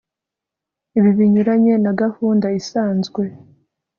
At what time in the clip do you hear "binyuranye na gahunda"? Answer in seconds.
1.17-2.47